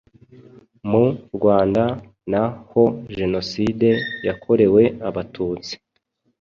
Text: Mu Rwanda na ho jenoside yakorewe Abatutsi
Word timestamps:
Mu 0.89 1.03
Rwanda 1.35 1.83
na 2.31 2.43
ho 2.69 2.83
jenoside 3.17 3.89
yakorewe 4.27 4.83
Abatutsi 5.07 5.73